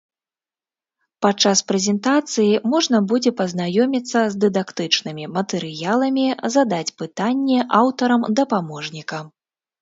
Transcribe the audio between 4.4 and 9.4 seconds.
дыдактычнымі матэрыяламі, задаць пытанні аўтарам дапаможніка.